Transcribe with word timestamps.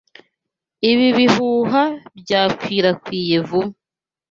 Ibi 0.91 1.07
bihuha 1.17 1.83
byakwirakwiriye 2.19 3.37
vuba. 3.47 3.71